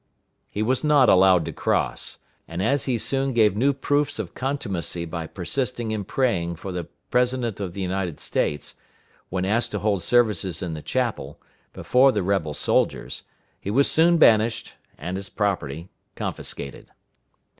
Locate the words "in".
5.91-6.05, 10.63-10.73